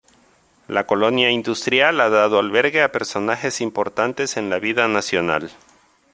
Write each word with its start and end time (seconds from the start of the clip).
La 0.67 0.87
colonia 0.87 1.29
Industrial 1.29 2.01
ha 2.01 2.09
dado 2.09 2.39
albergue 2.39 2.81
a 2.81 2.91
personajes 2.91 3.61
importantes 3.61 4.35
en 4.35 4.49
la 4.49 4.57
vida 4.57 4.87
nacional. 4.87 5.51